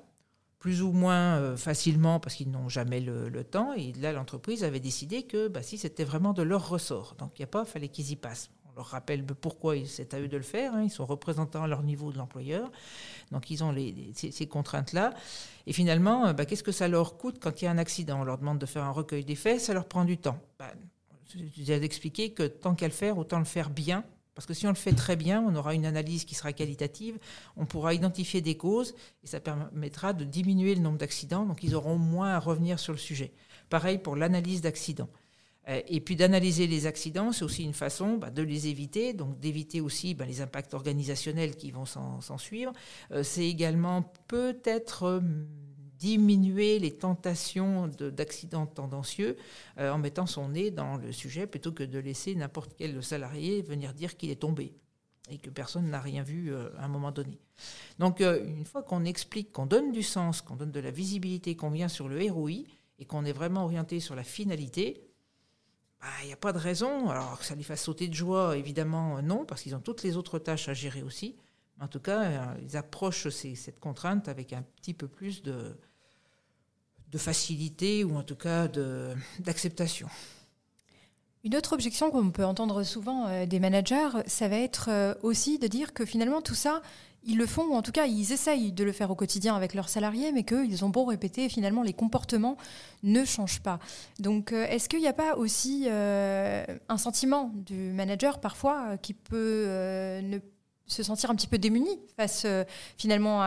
plus 0.65 0.81
ou 0.81 0.91
moins 0.91 1.37
euh, 1.37 1.57
facilement 1.57 2.19
parce 2.19 2.33
qu'ils 2.33 2.49
n'ont 2.49 2.69
jamais 2.69 2.99
le, 2.99 3.43
temps. 3.43 3.73
Et 3.75 3.93
là, 4.01 4.11
l'entreprise 4.11 4.63
avait 4.63 4.79
décidé 4.79 5.21
que 5.21 5.47
bah, 5.47 5.61
si 5.61 5.77
c'était 5.77 6.03
vraiment 6.03 6.33
de 6.33 6.41
leur 6.41 6.67
ressort, 6.67 7.15
donc 7.19 7.33
il 7.37 7.41
n'y 7.41 7.43
a 7.43 7.47
pas, 7.47 7.65
fallait 7.65 7.87
qu'ils 7.87 8.09
y 8.09 8.15
passent. 8.15 8.49
On 8.71 8.75
leur 8.75 8.87
rappelle 8.87 9.23
pourquoi 9.23 9.75
c'est 9.85 10.15
à 10.15 10.19
eux 10.19 10.27
de 10.27 10.37
le 10.37 10.41
faire. 10.41 10.73
Hein. 10.73 10.81
ils 10.81 10.89
sont 10.89 11.05
représentants 11.05 11.61
à 11.61 11.67
leur 11.67 11.83
niveau 11.83 12.11
de 12.11 12.17
l'employeur, 12.17 12.71
donc 13.31 13.51
ils 13.51 13.63
ont 13.63 13.71
les, 13.71 14.11
ces, 14.15 14.47
contraintes-là. 14.47 15.13
Et 15.67 15.71
finalement, 15.71 16.33
bah, 16.33 16.47
qu'est-ce 16.47 16.63
que 16.63 16.71
ça 16.71 16.87
leur 16.87 17.19
coûte 17.19 17.37
quand 17.39 17.61
il 17.61 17.65
y 17.65 17.67
a 17.67 17.71
un 17.71 17.77
accident? 17.77 18.21
On 18.21 18.23
leur 18.23 18.39
demande 18.39 18.57
de 18.57 18.65
faire 18.65 18.85
un 18.85 18.89
recueil 18.89 19.23
des 19.23 19.35
faits, 19.35 19.61
ça 19.61 19.75
leur 19.75 19.85
prend 19.85 20.03
du 20.03 20.17
temps. 20.17 20.39
Bah, 20.57 20.73
j'ai 21.55 21.75
expliqué 21.75 22.33
que 22.33 22.41
tant 22.41 22.73
qu'à 22.73 22.87
le 22.87 22.93
faire, 22.93 23.19
autant 23.19 23.37
le 23.37 23.45
faire 23.45 23.69
bien 23.69 24.03
parce 24.35 24.45
que 24.45 24.53
si 24.53 24.67
on 24.67 24.69
le 24.69 24.75
fait 24.75 24.93
très 24.93 25.15
bien, 25.15 25.41
on 25.41 25.55
aura 25.55 25.73
une 25.73 25.85
analyse 25.85 26.25
qui 26.25 26.35
sera 26.35 26.53
qualitative, 26.53 27.17
on 27.55 27.65
pourra 27.65 27.93
identifier 27.93 28.41
des 28.41 28.57
causes 28.57 28.93
et 29.23 29.27
ça 29.27 29.39
permettra 29.39 30.13
de 30.13 30.25
diminuer 30.25 30.75
le 30.75 30.81
nombre 30.81 30.97
d'accidents, 30.97 31.45
donc 31.45 31.63
ils 31.63 31.73
auront 31.73 31.97
moins 31.97 32.33
à 32.33 32.39
revenir 32.39 32.77
sur 32.77 32.93
le 32.93 32.99
sujet. 32.99 33.31
Pareil 33.69 33.97
pour 33.97 34.15
l'analyse 34.15 34.61
d'accidents. 34.61 35.09
Euh, 35.67 35.81
et 35.87 35.99
puis 36.01 36.15
d'analyser 36.15 36.67
les 36.67 36.85
accidents, 36.85 37.31
c'est 37.31 37.43
aussi 37.43 37.63
une 37.63 37.73
façon 37.73 38.17
bah, 38.17 38.29
de 38.29 38.43
les 38.43 38.67
éviter, 38.67 39.13
donc 39.13 39.39
d'éviter 39.39 39.81
aussi 39.81 40.13
bah, 40.13 40.25
les 40.25 40.41
impacts 40.41 40.73
organisationnels 40.73 41.55
qui 41.55 41.71
vont 41.71 41.85
s'en 41.85 42.37
suivre. 42.37 42.73
Euh, 43.11 43.23
c'est 43.23 43.47
également 43.47 44.13
peut-être 44.27 45.21
diminuer 45.99 46.79
les 46.79 46.91
tentations 46.91 47.87
d'accidents 47.87 48.65
tendancieux 48.65 49.37
euh, 49.79 49.91
en 49.91 49.97
mettant 49.97 50.25
son 50.25 50.49
nez 50.49 50.71
dans 50.71 50.97
le 50.97 51.11
sujet 51.11 51.47
plutôt 51.47 51.71
que 51.71 51.83
de 51.83 51.99
laisser 51.99 52.35
n'importe 52.35 52.73
quel 52.77 53.03
salarié 53.03 53.61
venir 53.61 53.93
dire 53.93 54.17
qu'il 54.17 54.29
est 54.29 54.41
tombé 54.41 54.73
et 55.29 55.37
que 55.37 55.49
personne 55.49 55.89
n'a 55.89 55.99
rien 55.99 56.23
vu 56.23 56.53
euh, 56.53 56.69
à 56.77 56.85
un 56.85 56.87
moment 56.87 57.11
donné. 57.11 57.39
Donc 57.99 58.21
euh, 58.21 58.45
une 58.45 58.65
fois 58.65 58.83
qu'on 58.83 59.05
explique, 59.05 59.51
qu'on 59.51 59.65
donne 59.65 59.91
du 59.91 60.03
sens, 60.03 60.41
qu'on 60.41 60.55
donne 60.55 60.71
de 60.71 60.79
la 60.79 60.91
visibilité, 60.91 61.55
qu'on 61.55 61.71
vient 61.71 61.87
sur 61.87 62.07
le 62.07 62.31
ROI 62.31 62.51
et 62.99 63.05
qu'on 63.05 63.25
est 63.25 63.33
vraiment 63.33 63.63
orienté 63.63 63.99
sur 63.99 64.15
la 64.15 64.23
finalité, 64.23 65.01
bah, 65.99 66.07
il 66.23 66.27
n'y 66.27 66.33
a 66.33 66.37
pas 66.37 66.53
de 66.53 66.59
raison. 66.59 67.09
Alors 67.09 67.39
que 67.39 67.45
ça 67.45 67.55
les 67.55 67.63
fasse 67.63 67.83
sauter 67.83 68.07
de 68.07 68.13
joie, 68.13 68.57
évidemment 68.57 69.21
non, 69.21 69.45
parce 69.45 69.61
qu'ils 69.61 69.75
ont 69.75 69.79
toutes 69.79 70.03
les 70.03 70.17
autres 70.17 70.39
tâches 70.39 70.69
à 70.69 70.73
gérer 70.73 71.01
aussi. 71.01 71.35
En 71.81 71.87
tout 71.87 71.99
cas, 71.99 72.23
euh, 72.23 72.45
ils 72.61 72.77
approchent 72.77 73.27
cette 73.29 73.79
contrainte 73.79 74.27
avec 74.27 74.53
un 74.53 74.63
petit 74.77 74.93
peu 74.93 75.07
plus 75.07 75.43
de, 75.43 75.75
facilité 77.17 78.03
ou 78.03 78.17
en 78.17 78.23
tout 78.23 78.35
cas 78.35 78.67
d'acceptation. 79.39 80.09
Une 81.45 81.55
autre 81.55 81.71
objection 81.71 82.11
qu'on 82.11 82.31
peut 82.31 82.43
entendre 82.43 82.83
souvent 82.83 83.27
euh, 83.27 83.45
des 83.45 83.61
managers, 83.61 84.09
ça 84.25 84.49
va 84.49 84.57
être 84.57 84.89
euh, 84.89 85.13
aussi 85.21 85.57
de 85.57 85.67
dire 85.67 85.93
que 85.93 86.03
finalement 86.03 86.41
tout 86.41 86.55
ça, 86.55 86.81
ils 87.23 87.37
le 87.37 87.45
font, 87.45 87.63
ou 87.67 87.73
en 87.73 87.81
tout 87.81 87.93
cas 87.93 88.05
ils 88.05 88.33
essayent 88.33 88.73
de 88.73 88.83
le 88.83 88.91
faire 88.91 89.11
au 89.11 89.15
quotidien 89.15 89.55
avec 89.55 89.73
leurs 89.75 89.87
salariés, 89.87 90.33
mais 90.33 90.43
qu'ils 90.43 90.83
ont 90.83 90.89
beau 90.89 91.05
répéter, 91.05 91.47
finalement 91.47 91.83
les 91.83 91.93
comportements 91.93 92.57
ne 93.03 93.23
changent 93.23 93.61
pas. 93.61 93.79
Donc 94.19 94.51
est-ce 94.51 94.89
qu'il 94.89 94.99
n'y 94.99 95.07
a 95.07 95.13
pas 95.13 95.37
aussi 95.37 95.87
un 95.89 96.97
sentiment 96.97 97.51
du 97.55 97.93
manager 97.93 98.41
parfois 98.41 98.97
qui 98.97 99.13
peut 99.13 99.65
ne 100.21 100.39
se 100.87 101.01
sentir 101.03 101.31
un 101.31 101.35
petit 101.35 101.47
peu 101.47 101.57
démunis 101.57 101.99
face 102.15 102.43
euh, 102.45 102.63
finalement 102.97 103.43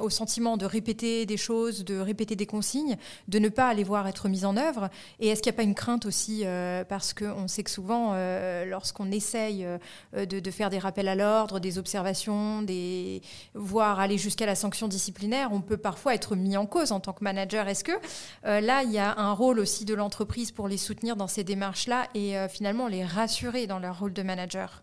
au 0.00 0.10
sentiment 0.10 0.56
de 0.56 0.66
répéter 0.66 1.26
des 1.26 1.36
choses, 1.36 1.84
de 1.84 1.98
répéter 1.98 2.36
des 2.36 2.46
consignes, 2.46 2.96
de 3.28 3.38
ne 3.38 3.48
pas 3.48 3.72
les 3.74 3.84
voir 3.84 4.06
être 4.06 4.28
mises 4.28 4.44
en 4.44 4.56
œuvre 4.56 4.88
Et 5.18 5.28
est-ce 5.28 5.42
qu'il 5.42 5.50
n'y 5.50 5.56
a 5.56 5.58
pas 5.58 5.62
une 5.62 5.74
crainte 5.74 6.06
aussi 6.06 6.42
euh, 6.44 6.84
Parce 6.84 7.14
qu'on 7.14 7.48
sait 7.48 7.62
que 7.62 7.70
souvent, 7.70 8.10
euh, 8.12 8.64
lorsqu'on 8.64 9.10
essaye 9.10 9.66
de, 10.14 10.50
faire 10.50 10.70
des 10.70 10.78
rappels 10.78 11.08
à 11.08 11.14
l'ordre, 11.14 11.60
des 11.60 11.78
observations, 11.78 12.62
des... 12.62 13.22
voire 13.54 14.00
aller 14.00 14.18
jusqu'à 14.18 14.46
la 14.46 14.54
sanction 14.54 14.88
disciplinaire, 14.88 15.50
on 15.52 15.60
peut 15.60 15.76
parfois 15.76 16.14
être 16.14 16.36
mis 16.36 16.56
en 16.56 16.66
cause 16.66 16.92
en 16.92 17.00
tant 17.00 17.12
que 17.12 17.24
manager. 17.24 17.68
Est-ce 17.68 17.84
que 17.84 17.92
là, 18.44 18.82
il 18.82 18.90
y 18.90 18.98
a 18.98 19.18
un 19.18 19.32
rôle 19.32 19.58
aussi 19.58 19.84
de 19.84 19.94
l'entreprise 19.94 20.52
pour 20.52 20.68
les 20.68 20.78
soutenir 20.78 21.16
dans 21.16 21.28
ces 21.28 21.44
démarches-là 21.44 22.08
et 22.14 22.34
finalement 22.48 22.88
les 22.88 23.04
rassurer 23.04 23.66
dans 23.66 23.78
leur 23.78 23.98
rôle 23.98 24.12
de 24.12 24.22
manager? 24.22 24.82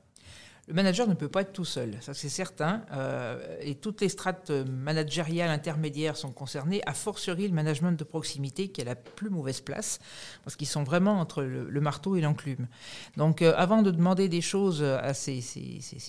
Le 0.67 0.74
manager 0.74 1.07
ne 1.07 1.13
peut 1.13 1.29
pas 1.29 1.41
être 1.41 1.53
tout 1.53 1.65
seul, 1.65 1.95
ça 2.01 2.15
c'est 2.15 2.29
certain. 2.29 2.81
Euh, 2.91 3.57
et 3.62 3.75
toutes 3.75 4.01
les 4.01 4.10
strates 4.10 4.50
managériales 4.50 5.51
intermédiaires 5.51 6.17
sont 6.17 6.31
concernées, 6.31 6.81
a 6.88 6.93
fortiori 6.93 7.48
le 7.48 7.53
management 7.53 7.91
de 7.91 8.03
proximité 8.03 8.69
qui 8.69 8.81
a 8.81 8.84
la 8.84 8.95
plus 8.95 9.29
mauvaise 9.29 9.62
place, 9.62 10.00
parce 10.43 10.55
qu'ils 10.55 10.67
sont 10.67 10.84
vraiment 10.84 11.19
entre 11.19 11.43
le, 11.43 11.81
marteau 11.81 12.15
et 12.15 12.22
l'enclume. 12.22 12.67
Donc 13.15 13.43
euh, 13.43 13.53
avant 13.57 13.84
de 13.84 13.91
demander 13.91 14.27
des 14.27 14.41
choses 14.41 14.81
à 14.81 15.13
ces, 15.13 15.41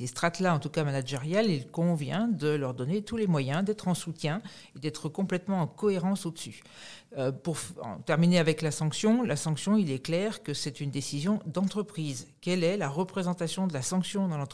strates-là, 0.06 0.54
en 0.54 0.58
tout 0.58 0.70
cas 0.70 0.84
managériales, 0.84 1.50
il 1.50 1.66
convient 1.66 2.26
de 2.26 2.48
leur 2.48 2.72
donner 2.72 3.02
tous 3.02 3.18
les 3.18 3.26
moyens 3.26 3.62
d'être 3.62 3.88
en 3.88 3.94
soutien 3.94 4.40
et 4.74 4.78
d'être 4.78 5.10
complètement 5.10 5.60
en 5.60 5.66
cohérence 5.66 6.24
au-dessus. 6.24 6.62
Euh, 7.18 7.30
pour 7.30 7.56
terminer 8.04 8.38
avec 8.38 8.62
la 8.62 8.70
sanction, 8.70 9.22
la 9.22 9.36
sanction, 9.36 9.76
il 9.76 9.90
est 9.90 10.00
clair 10.04 10.42
que 10.42 10.54
c'est 10.54 10.80
une 10.80 10.90
décision 10.90 11.40
d'entreprise. 11.46 12.28
Quelle 12.40 12.64
est 12.64 12.76
la 12.76 12.88
représentation 12.88 13.66
de 13.66 13.72
la 13.72 13.82
sanction 13.82 14.28
dans 14.28 14.36
l'entreprise? 14.36 14.45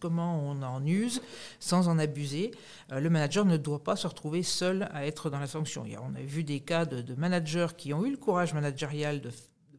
Comment 0.00 0.40
on 0.40 0.62
en 0.62 0.84
use 0.84 1.22
sans 1.60 1.88
en 1.88 1.98
abuser 1.98 2.52
euh, 2.92 3.00
Le 3.00 3.10
manager 3.10 3.44
ne 3.44 3.56
doit 3.56 3.82
pas 3.82 3.96
se 3.96 4.06
retrouver 4.06 4.42
seul 4.42 4.88
à 4.92 5.06
être 5.06 5.30
dans 5.30 5.38
la 5.38 5.46
sanction. 5.46 5.84
On 6.02 6.14
a 6.14 6.20
vu 6.20 6.44
des 6.44 6.60
cas 6.60 6.84
de, 6.84 7.14
managers 7.14 7.68
qui 7.76 7.92
ont 7.92 8.04
eu 8.04 8.10
le 8.10 8.16
courage 8.16 8.54
managérial 8.54 9.20
de 9.20 9.30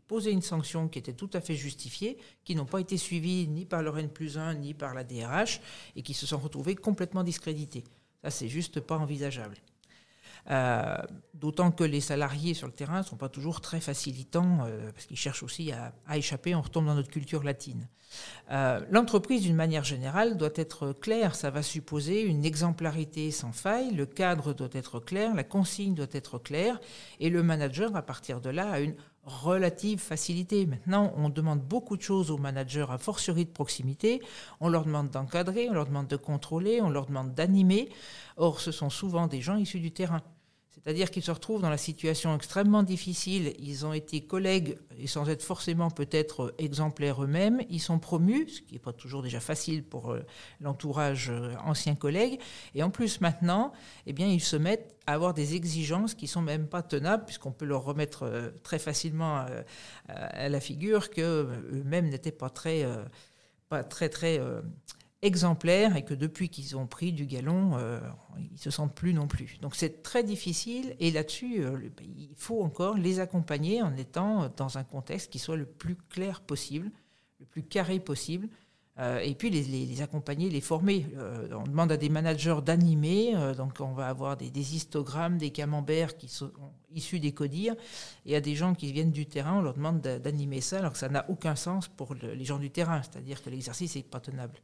poser 0.08 0.32
une 0.32 0.42
sanction 0.42 0.88
qui 0.88 1.00
était 1.00 1.14
tout 1.14 1.30
à 1.34 1.42
fait 1.42 1.56
justifiée, 1.56 2.18
qui 2.44 2.56
n'ont 2.56 2.66
pas 2.66 2.80
été 2.80 2.98
suivies 2.98 3.48
ni 3.48 3.66
par 3.66 3.82
le 3.82 3.98
N 3.98 4.10
plus 4.10 4.38
1 4.38 4.56
ni 4.56 4.74
par 4.74 4.94
la 4.94 5.04
DRH 5.04 5.62
et 5.96 6.04
qui 6.04 6.14
se 6.14 6.28
sont 6.28 6.38
retrouvés 6.38 6.76
complètement 6.76 7.24
discrédités. 7.24 7.84
Ça, 8.24 8.30
c'est 8.30 8.48
juste 8.48 8.80
pas 8.80 8.98
envisageable. 8.98 9.58
Euh, 10.52 10.98
d'autant 11.34 11.72
que 11.72 11.84
les 11.84 12.02
salariés 12.02 12.54
sur 12.54 12.68
le 12.68 12.74
terrain 12.74 13.00
ne 13.00 13.04
sont 13.04 13.18
pas 13.18 13.30
toujours 13.30 13.62
très 13.62 13.80
facilitants, 13.80 14.60
euh, 14.66 14.92
parce 14.92 15.06
qu'ils 15.06 15.18
cherchent 15.18 15.44
aussi 15.44 15.72
à, 15.72 15.94
échapper, 16.16 16.54
on 16.54 16.62
retombe 16.62 16.86
dans 16.86 16.94
notre 16.94 17.10
culture 17.10 17.44
latine. 17.44 17.88
Euh, 18.52 18.80
l'entreprise, 18.92 19.42
d'une 19.42 19.56
manière 19.56 19.84
générale, 19.84 20.38
doit 20.38 20.50
être 20.56 20.94
claire, 20.94 21.36
ça 21.36 21.50
va 21.50 21.64
supposer 21.64 22.22
une 22.22 22.46
exemplarité 22.46 23.32
sans 23.32 23.52
faille, 23.52 23.92
le 23.92 24.06
cadre 24.06 24.54
doit 24.54 24.70
être 24.74 25.00
clair, 25.00 25.34
la 25.34 25.44
consigne 25.44 25.96
doit 25.96 26.06
être 26.12 26.38
claire, 26.38 26.80
et 27.20 27.30
le 27.30 27.42
manager, 27.42 27.96
à 27.96 28.02
partir 28.04 28.42
de 28.42 28.50
là, 28.50 28.70
a 28.72 28.80
une 28.80 28.96
relative 29.26 30.00
facilité. 30.00 30.66
Maintenant, 30.66 31.12
on 31.18 31.30
demande 31.30 31.62
beaucoup 31.62 31.98
de 31.98 32.02
choses 32.02 32.30
aux 32.30 32.38
managers, 32.38 32.86
à 32.90 32.98
fortiori 32.98 33.46
de 33.46 33.50
proximité. 33.50 34.22
On 34.60 34.70
leur 34.70 34.86
demande 34.86 35.10
d'encadrer, 35.10 35.68
on 35.70 35.74
leur 35.74 35.88
demande 35.88 36.08
de 36.08 36.16
contrôler, 36.16 36.82
on 36.82 36.90
leur 36.90 37.08
demande 37.08 37.34
d'animer. 37.34 37.90
Or, 38.38 38.60
ce 38.60 38.72
sont 38.72 38.92
souvent 38.92 39.28
des 39.28 39.42
gens 39.42 39.58
issus 39.58 39.80
du 39.80 39.92
terrain. 39.92 40.22
C'est-à-dire 40.75 41.10
qu'ils 41.10 41.24
se 41.24 41.32
retrouvent 41.32 41.62
dans 41.62 41.70
la 41.70 41.77
situation 41.77 42.36
extrêmement 42.36 42.84
difficile. 42.84 43.53
Ils 43.60 43.86
ont 43.86 43.94
été 43.94 44.22
collègues 44.22 44.77
et 45.00 45.08
sans 45.08 45.29
être 45.29 45.41
forcément 45.41 45.89
peut-être 45.89 46.53
exemplaires 46.58 47.24
eux-mêmes. 47.24 47.62
Ils 47.70 47.79
sont 47.79 47.98
promus, 47.98 48.48
ce 48.50 48.62
qui 48.62 48.74
n'est 48.74 48.79
pas 48.79 48.91
toujours 48.91 49.24
déjà 49.24 49.39
facile 49.39 49.84
pour 49.84 50.12
euh, 50.12 50.20
l'entourage 50.60 51.29
euh, 51.29 51.55
ancien 51.63 51.96
collègue. 51.96 52.39
Et 52.75 52.84
en 52.84 52.89
plus 52.89 53.22
maintenant, 53.22 53.72
eh 54.05 54.13
bien, 54.13 54.27
ils 54.27 54.44
se 54.44 54.58
mettent 54.58 54.96
à 55.08 55.13
avoir 55.13 55.34
des 55.34 55.55
exigences 55.55 56.13
qui 56.13 56.27
sont 56.27 56.41
même 56.41 56.67
pas 56.67 56.82
tenables, 56.82 57.25
puisqu'on 57.25 57.51
peut 57.51 57.65
leur 57.65 57.84
remettre 57.84 58.24
euh, 58.24 58.51
très 58.62 58.79
facilement 58.79 59.46
à 60.08 60.50
la 60.50 60.60
figure 60.60 61.10
qu'eux-mêmes 61.10 62.10
n'étaient 62.10 62.32
pas 62.32 62.50
très, 62.50 62.86
pas 63.70 63.84
très, 63.84 64.10
très 64.10 64.39
exemplaires 65.25 65.96
et 65.96 66.03
que 66.03 66.13
depuis 66.13 66.50
qu'ils 66.50 66.77
ont 66.77 66.86
pris 66.86 67.12
du 67.12 67.25
galon, 67.25 67.77
euh, 67.77 68.00
ils 68.51 68.60
se 68.60 68.70
sentent 68.70 68.94
plus 68.94 69.13
non 69.13 69.27
plus. 69.27 69.58
Donc 69.60 69.75
c'est 69.75 70.03
très 70.03 70.24
difficile 70.24 70.96
et 71.00 71.12
là-dessus, 71.12 71.63
euh, 71.63 71.89
il 72.00 72.29
faut 72.36 72.62
encore 72.62 72.98
les 72.98 73.20
accompagner 73.20 73.82
en 73.82 73.96
étant 73.98 74.50
dans 74.55 74.77
un 74.77 74.84
contexte 74.84 75.32
qui 75.32 75.39
soit 75.39 75.58
le 75.58 75.65
plus 75.65 75.96
clair 75.96 76.41
possible, 76.41 76.91
le 77.39 77.46
plus 77.46 77.63
carré 77.63 78.00
possible. 78.00 78.48
Euh, 78.98 79.20
et 79.20 79.36
puis 79.36 79.50
les, 79.50 80.01
accompagner, 80.01 80.50
les 80.50 80.62
former. 80.62 81.05
on 81.51 81.63
demande 81.63 81.91
à 81.91 81.98
des 81.98 82.08
managers 82.08 82.60
d'animer, 82.65 83.34
donc 83.58 83.82
on 83.82 83.91
va 83.91 84.08
avoir 84.08 84.38
des, 84.38 84.75
histogrammes, 84.75 85.38
des 85.38 85.50
camemberts 85.50 86.15
qui 86.15 86.29
sont 86.29 86.51
issus 86.94 87.20
des 87.20 87.34
CODIR, 87.34 87.75
et 88.25 88.38
à 88.38 88.41
des 88.41 88.55
gens 88.55 88.74
qui 88.74 88.94
viennent 88.94 89.12
du 89.12 89.25
terrain, 89.25 89.58
on 89.58 89.62
leur 89.62 89.74
demande 89.74 90.00
d'animer 90.00 90.62
ça, 90.62 90.77
alors 90.77 90.94
que 90.94 90.98
ça 90.98 91.10
n'a 91.10 91.29
aucun 91.29 91.58
sens 91.58 91.89
pour 91.89 92.15
les 92.15 92.46
gens 92.46 92.58
du 92.58 92.70
terrain, 92.70 93.01
c'est-à-dire 93.01 93.44
que 93.44 93.50
l'exercice 93.50 93.98
n'est 93.98 94.03
pas 94.03 94.22
tenable. 94.22 94.62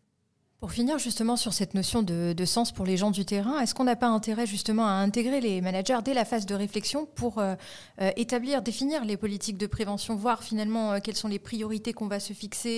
Pour 0.62 0.72
finir 0.72 1.00
justement 1.00 1.38
sur 1.38 1.54
cette 1.54 1.74
notion 1.74 2.04
de, 2.04 2.46
sens 2.46 2.72
pour 2.72 2.86
les 2.86 2.96
gens 2.96 3.10
du 3.10 3.26
terrain, 3.26 3.60
est-ce 3.62 3.74
qu'on 3.74 3.86
n'a 3.86 3.96
pas 3.96 4.10
intérêt 4.10 4.46
justement 4.46 4.86
à 4.86 4.92
intégrer 4.92 5.42
les 5.42 5.60
managers 5.60 5.98
dès 6.06 6.14
la 6.14 6.24
phase 6.24 6.46
de 6.46 6.54
réflexion 6.54 7.08
pour 7.16 7.40
euh, 7.40 7.56
euh, 8.00 8.12
établir, 8.16 8.62
définir 8.62 9.04
les 9.04 9.18
politiques 9.18 9.58
de 9.58 9.66
prévention, 9.66 10.16
voir 10.16 10.44
finalement 10.44 10.92
euh, 10.92 11.00
quelles 11.04 11.16
sont 11.16 11.30
les 11.30 11.40
priorités 11.40 11.94
qu'on 11.94 12.06
va 12.06 12.20
se 12.20 12.34
fixer 12.34 12.70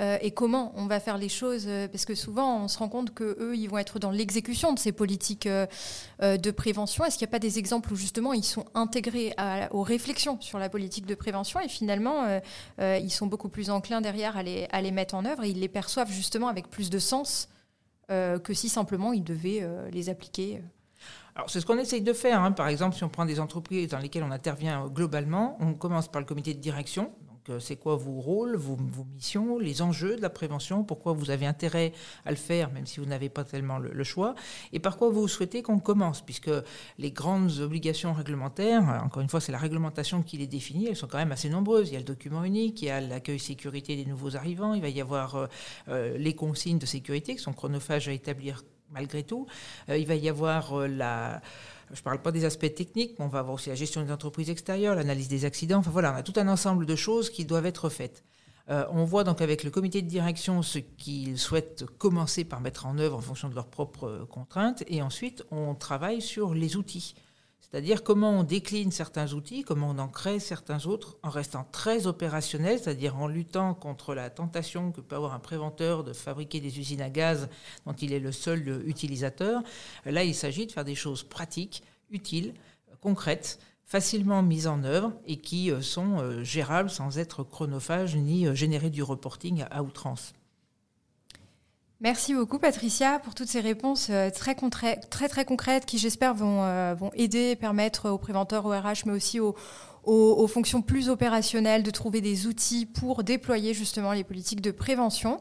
et, 0.00 0.30
comment 0.30 0.72
on 0.74 0.86
va 0.86 0.98
faire 0.98 1.18
les 1.18 1.28
choses 1.28 1.68
Parce 1.90 2.06
que 2.06 2.14
souvent 2.14 2.64
on 2.64 2.68
se 2.68 2.78
rend 2.78 2.88
compte 2.88 3.12
que 3.12 3.36
eux 3.38 3.54
ils 3.54 3.68
vont 3.68 3.76
être 3.76 3.98
dans 3.98 4.10
l'exécution 4.10 4.72
de 4.72 4.78
ces 4.78 4.92
politiques 4.92 5.46
de 5.46 6.50
prévention. 6.50 7.04
Est-ce 7.04 7.18
qu'il 7.18 7.26
n'y 7.26 7.30
a 7.30 7.32
pas 7.32 7.38
des 7.38 7.58
exemples 7.58 7.92
où 7.92 7.96
justement 7.96 8.32
ils 8.32 8.44
sont 8.44 8.64
intégrés 8.72 9.34
aux 9.72 9.82
réflexions 9.82 10.38
sur 10.40 10.58
la 10.58 10.70
politique 10.70 11.04
de 11.04 11.14
prévention 11.14 11.60
et 11.60 11.68
finalement 11.68 12.40
ils 12.80 13.12
sont 13.12 13.26
beaucoup 13.26 13.50
plus 13.50 13.68
enclins 13.68 14.00
derrière 14.00 14.38
à 14.38 14.42
les, 14.42 14.66
à 14.72 14.80
les 14.80 14.90
mettre 14.90 15.14
en 15.14 15.26
œuvre 15.26 15.44
et 15.44 15.50
ils 15.50 15.60
les 15.60 15.68
perçoivent 15.68 16.10
justement 16.10 16.48
avec 16.48 16.61
plus 16.68 16.90
de 16.90 16.98
sens 16.98 17.48
euh, 18.10 18.38
que 18.38 18.54
si 18.54 18.68
simplement 18.68 19.12
ils 19.12 19.24
devaient 19.24 19.60
euh, 19.62 19.90
les 19.90 20.08
appliquer. 20.08 20.62
Alors, 21.34 21.48
c'est 21.48 21.60
ce 21.60 21.66
qu'on 21.66 21.78
essaye 21.78 22.02
de 22.02 22.12
faire. 22.12 22.42
Hein. 22.42 22.52
Par 22.52 22.68
exemple, 22.68 22.94
si 22.94 23.04
on 23.04 23.08
prend 23.08 23.24
des 23.24 23.40
entreprises 23.40 23.88
dans 23.88 23.98
lesquelles 23.98 24.24
on 24.24 24.30
intervient 24.30 24.86
globalement, 24.88 25.56
on 25.60 25.74
commence 25.74 26.08
par 26.08 26.20
le 26.20 26.26
comité 26.26 26.52
de 26.52 26.60
direction. 26.60 27.12
Euh, 27.48 27.58
c'est 27.58 27.76
quoi 27.76 27.96
vos 27.96 28.20
rôles, 28.20 28.56
vos, 28.56 28.76
missions, 29.14 29.58
les 29.58 29.82
enjeux 29.82 30.16
de 30.16 30.22
la 30.22 30.30
prévention, 30.30 30.84
pourquoi 30.84 31.12
vous 31.12 31.30
avez 31.30 31.46
intérêt 31.46 31.92
à 32.24 32.30
le 32.30 32.36
faire, 32.36 32.70
même 32.70 32.86
si 32.86 33.00
vous 33.00 33.06
n'avez 33.06 33.28
pas 33.28 33.44
tellement 33.44 33.78
le, 33.78 34.04
choix, 34.04 34.34
et 34.72 34.78
par 34.78 34.96
quoi 34.96 35.10
vous 35.10 35.26
souhaitez 35.26 35.62
qu'on 35.62 35.80
commence, 35.80 36.20
puisque 36.20 36.50
les 36.98 37.10
grandes 37.10 37.58
obligations 37.58 38.12
réglementaires, 38.12 39.00
encore 39.04 39.22
une 39.22 39.28
fois, 39.28 39.40
c'est 39.40 39.52
la 39.52 39.58
réglementation 39.58 40.22
qui 40.22 40.38
les 40.38 40.46
définit, 40.46 40.86
elles 40.86 40.96
sont 40.96 41.08
quand 41.08 41.18
même 41.18 41.32
assez 41.32 41.48
nombreuses. 41.48 41.88
Il 41.90 41.94
y 41.94 41.96
a 41.96 42.00
le 42.00 42.04
document 42.04 42.44
unique, 42.44 42.82
il 42.82 42.86
y 42.86 42.90
a 42.90 43.00
l'accueil 43.00 43.38
sécurité 43.38 43.96
des 43.96 44.06
nouveaux 44.06 44.36
arrivants, 44.36 44.74
il 44.74 44.82
va 44.82 44.88
y 44.88 45.00
avoir 45.00 45.36
euh, 45.36 45.46
euh, 45.88 46.16
les 46.18 46.34
consignes 46.34 46.78
de 46.78 46.86
sécurité 46.86 47.34
qui 47.34 47.42
sont 47.42 47.52
chronophages 47.52 48.08
à 48.08 48.12
établir 48.12 48.62
malgré 48.90 49.22
tout, 49.22 49.46
il 49.88 50.06
va 50.06 50.14
y 50.14 50.28
avoir 50.28 50.86
la 50.86 51.40
je 51.92 52.00
ne 52.00 52.04
parle 52.04 52.22
pas 52.22 52.32
des 52.32 52.44
aspects 52.44 52.74
techniques, 52.74 53.18
mais 53.18 53.24
on 53.24 53.28
va 53.28 53.40
avoir 53.40 53.54
aussi 53.54 53.68
la 53.68 53.74
gestion 53.74 54.02
des 54.02 54.10
entreprises 54.10 54.50
extérieures, 54.50 54.94
l'analyse 54.94 55.28
des 55.28 55.44
accidents. 55.44 55.78
Enfin 55.78 55.90
voilà, 55.90 56.12
on 56.12 56.16
a 56.16 56.22
tout 56.22 56.32
un 56.36 56.48
ensemble 56.48 56.86
de 56.86 56.96
choses 56.96 57.30
qui 57.30 57.44
doivent 57.44 57.66
être 57.66 57.88
faites. 57.88 58.24
Euh, 58.70 58.84
on 58.90 59.04
voit 59.04 59.24
donc 59.24 59.40
avec 59.40 59.64
le 59.64 59.70
comité 59.70 60.02
de 60.02 60.08
direction 60.08 60.62
ce 60.62 60.78
qu'ils 60.78 61.38
souhaitent 61.38 61.84
commencer 61.98 62.44
par 62.44 62.60
mettre 62.60 62.86
en 62.86 62.96
œuvre 62.98 63.18
en 63.18 63.20
fonction 63.20 63.48
de 63.48 63.54
leurs 63.54 63.68
propres 63.68 64.26
contraintes, 64.30 64.84
et 64.86 65.02
ensuite 65.02 65.44
on 65.50 65.74
travaille 65.74 66.22
sur 66.22 66.54
les 66.54 66.76
outils. 66.76 67.14
C'est-à-dire 67.72 68.04
comment 68.04 68.38
on 68.38 68.42
décline 68.42 68.92
certains 68.92 69.32
outils, 69.32 69.62
comment 69.62 69.88
on 69.90 69.98
en 69.98 70.08
crée 70.08 70.38
certains 70.40 70.84
autres, 70.84 71.16
en 71.22 71.30
restant 71.30 71.66
très 71.72 72.06
opérationnel, 72.06 72.78
c'est-à-dire 72.78 73.16
en 73.16 73.26
luttant 73.26 73.72
contre 73.72 74.14
la 74.14 74.28
tentation 74.28 74.92
que 74.92 75.00
peut 75.00 75.16
avoir 75.16 75.32
un 75.32 75.38
préventeur 75.38 76.04
de 76.04 76.12
fabriquer 76.12 76.60
des 76.60 76.78
usines 76.78 77.00
à 77.00 77.08
gaz 77.08 77.48
dont 77.86 77.94
il 77.94 78.12
est 78.12 78.20
le 78.20 78.30
seul 78.30 78.82
utilisateur. 78.86 79.62
Là, 80.04 80.22
il 80.22 80.34
s'agit 80.34 80.66
de 80.66 80.72
faire 80.72 80.84
des 80.84 80.94
choses 80.94 81.22
pratiques, 81.22 81.82
utiles, 82.10 82.52
concrètes, 83.00 83.58
facilement 83.86 84.42
mises 84.42 84.66
en 84.66 84.84
œuvre 84.84 85.12
et 85.26 85.36
qui 85.36 85.70
euh, 85.70 85.80
sont 85.80 86.18
euh, 86.18 86.42
gérables 86.42 86.90
sans 86.90 87.18
être 87.18 87.42
chronophages 87.42 88.16
ni 88.16 88.46
euh, 88.46 88.54
générer 88.54 88.90
du 88.90 89.02
reporting 89.02 89.64
à 89.70 89.82
outrance. 89.82 90.34
Merci 92.02 92.34
beaucoup 92.34 92.58
Patricia 92.58 93.20
pour 93.20 93.32
toutes 93.32 93.46
ces 93.46 93.60
réponses 93.60 94.08
euh, 94.10 94.28
très, 94.28 94.56
très, 94.56 95.28
très 95.28 95.44
concrètes 95.44 95.86
qui 95.86 95.98
j'espère 95.98 96.34
vont, 96.34 96.64
euh, 96.64 96.96
vont 96.98 97.12
aider, 97.14 97.54
permettre 97.54 98.10
aux 98.10 98.18
préventeurs, 98.18 98.66
aux 98.66 98.70
RH, 98.70 99.06
mais 99.06 99.12
aussi 99.12 99.38
aux, 99.38 99.54
aux, 100.04 100.46
fonctions 100.46 100.82
plus 100.82 101.08
opérationnelles, 101.08 101.82
de 101.82 101.90
trouver 101.90 102.20
des 102.20 102.46
outils 102.46 102.86
pour 102.86 103.22
déployer 103.22 103.74
justement 103.74 104.12
les 104.12 104.24
politiques 104.24 104.60
de 104.60 104.70
prévention. 104.70 105.40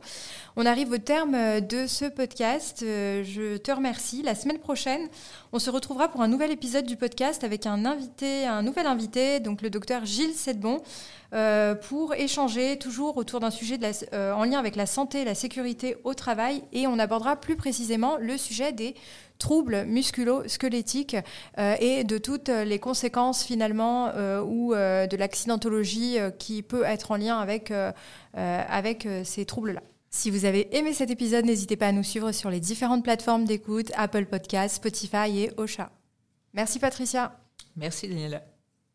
On 0.56 0.66
arrive 0.66 0.92
au 0.92 0.98
terme 0.98 1.36
euh, 1.36 1.62
de 1.62 1.88
ce 1.88 2.06
podcast. 2.06 2.84
Euh, 2.84 3.24
je 3.24 3.58
te 3.58 3.72
remercie. 3.72 4.22
La 4.22 4.36
semaine 4.36 4.60
prochaine, 4.60 5.08
on 5.52 5.60
se 5.60 5.70
retrouvera 5.70 6.10
pour 6.10 6.22
un 6.22 6.28
nouvel 6.28 6.52
épisode 6.52 6.86
du 6.86 6.96
podcast 6.96 7.44
avec 7.44 7.66
un 7.66 7.78
nouvel 7.78 8.86
invité, 8.86 9.40
donc 9.40 9.62
le 9.62 9.70
docteur 9.70 10.06
Gilles 10.06 10.36
Sedbon. 10.36 10.82
pour 11.90 12.14
échanger 12.14 12.78
toujours 12.78 13.18
autour 13.18 13.40
d'un 13.40 13.52
sujet 13.52 13.80
en 14.14 14.44
lien 14.44 14.60
avec 14.60 14.76
la 14.76 14.86
santé, 14.86 15.24
la 15.24 15.36
sécurité 15.36 15.96
au 16.04 16.14
travail 16.14 16.64
et 16.74 16.88
on 16.88 17.00
abordera 17.00 17.36
plus 17.38 17.56
précisément 17.56 18.18
le 18.18 18.38
sujet 18.38 18.74
des 18.74 18.96
troubles 19.42 19.86
musculo-squelettiques 19.86 21.18
et 21.58 22.04
de 22.04 22.18
toutes 22.20 22.50
les 22.50 22.78
conséquences 22.78 23.44
finalement 23.44 24.10
ou 24.44 24.74
de 24.74 25.18
l'accidentologie 25.18 26.18
qui 26.38 26.62
peut 26.62 26.84
être 26.84 27.12
en 27.12 27.16
lien 27.18 27.40
avec, 27.40 27.74
avec 28.34 29.08
ces 29.24 29.46
troubles-là. 29.46 29.82
Si 30.12 30.30
vous 30.30 30.46
avez 30.46 30.76
aimé 30.78 30.94
cet 30.94 31.10
épisode, 31.10 31.46
n'hésitez 31.46 31.76
pas 31.76 31.88
à 31.88 31.92
nous 31.92 32.04
suivre 32.04 32.32
sur 32.32 32.50
les 32.50 32.60
différentes 32.60 33.04
plateformes 33.04 33.46
d'écoute, 33.46 33.92
Apple 33.96 34.26
Podcasts, 34.26 34.76
Spotify 34.76 35.40
et 35.40 35.52
Ocha. 35.58 35.92
Merci 36.54 36.80
Patricia. 36.80 37.40
Merci 37.76 38.08
Daniela. 38.08 38.51